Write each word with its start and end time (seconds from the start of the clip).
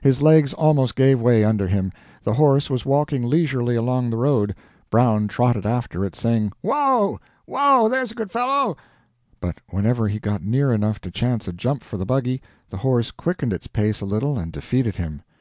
His 0.00 0.20
legs 0.20 0.52
almost 0.52 0.96
gave 0.96 1.20
way 1.22 1.44
under 1.44 1.68
him. 1.68 1.92
The 2.24 2.32
horse 2.34 2.68
was 2.68 2.84
walking 2.84 3.22
leisurely 3.30 3.76
along 3.76 4.10
the 4.10 4.16
road. 4.16 4.56
Brown 4.90 5.28
trotted 5.28 5.64
after 5.64 6.04
it, 6.04 6.16
saying, 6.16 6.50
"Whoa, 6.60 7.20
whoa, 7.46 7.88
there's 7.88 8.10
a 8.10 8.16
good 8.16 8.32
fellow;" 8.32 8.76
but 9.38 9.58
whenever 9.70 10.08
he 10.08 10.18
got 10.18 10.42
near 10.42 10.72
enough 10.72 11.00
to 11.02 11.12
chance 11.12 11.46
a 11.46 11.52
jump 11.52 11.84
for 11.84 11.98
the 11.98 12.04
buggy, 12.04 12.42
the 12.68 12.78
horse 12.78 13.12
quickened 13.12 13.52
its 13.52 13.68
pace 13.68 14.00
a 14.00 14.06
little 14.06 14.36
and 14.40 14.50
defeated 14.50 14.96
him. 14.96 15.22